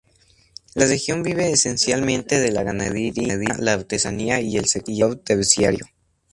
[0.73, 3.13] La región vive esencialmente de la ganadería,
[3.59, 5.85] la artesanía y el sector terciario.